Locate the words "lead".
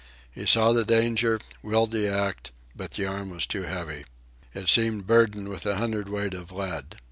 6.51-6.97